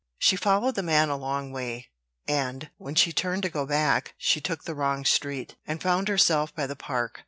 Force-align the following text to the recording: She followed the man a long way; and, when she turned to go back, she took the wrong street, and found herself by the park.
She 0.17 0.35
followed 0.35 0.73
the 0.73 0.81
man 0.81 1.09
a 1.09 1.15
long 1.15 1.51
way; 1.51 1.91
and, 2.27 2.71
when 2.77 2.95
she 2.95 3.13
turned 3.13 3.43
to 3.43 3.49
go 3.51 3.67
back, 3.67 4.15
she 4.17 4.41
took 4.41 4.63
the 4.63 4.73
wrong 4.73 5.05
street, 5.05 5.57
and 5.67 5.79
found 5.79 6.07
herself 6.07 6.55
by 6.55 6.65
the 6.65 6.75
park. 6.75 7.19